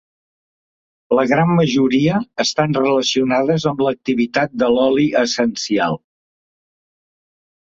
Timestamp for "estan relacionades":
2.43-3.67